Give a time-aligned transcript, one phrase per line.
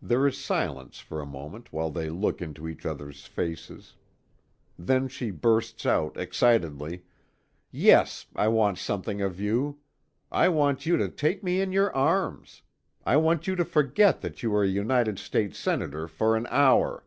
[0.00, 3.96] There is silence for a moment while they look into each other's faces.
[4.78, 7.02] Then she bursts out excitedly:
[7.72, 9.80] "Yes, I want something of you.
[10.30, 12.62] I want you to take me in your arms.
[13.04, 17.02] I want you to forget that you are a United States Senator for an hour.